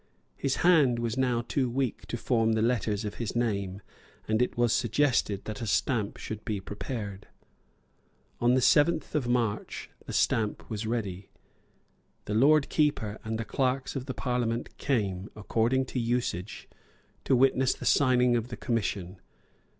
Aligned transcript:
His 0.35 0.55
hand 0.65 0.97
was 0.97 1.15
now 1.15 1.43
too 1.47 1.69
weak 1.69 2.07
to 2.07 2.17
form 2.17 2.53
the 2.53 2.63
letters 2.63 3.05
of 3.05 3.17
his 3.21 3.35
name, 3.35 3.83
and 4.27 4.41
it 4.41 4.57
was 4.57 4.73
suggested 4.73 5.45
that 5.45 5.61
a 5.61 5.67
stamp 5.67 6.17
should 6.17 6.43
be 6.43 6.59
prepared. 6.59 7.27
On 8.39 8.55
the 8.55 8.61
seventh 8.61 9.13
of 9.13 9.27
March 9.27 9.91
the 10.07 10.11
stamp 10.11 10.67
was 10.71 10.87
ready. 10.87 11.29
The 12.25 12.33
Lord 12.33 12.67
Keeper 12.67 13.19
and 13.23 13.37
the 13.37 13.45
clerks 13.45 13.95
of 13.95 14.07
the 14.07 14.15
parliament 14.15 14.75
came, 14.79 15.29
according 15.35 15.85
to 15.93 15.99
usage, 15.99 16.67
to 17.25 17.35
witness 17.35 17.75
the 17.75 17.85
signing 17.85 18.35
of 18.35 18.47
the 18.47 18.57
commission. 18.57 19.21